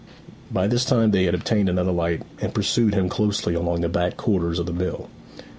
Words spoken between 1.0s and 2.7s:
they had obtained another light, and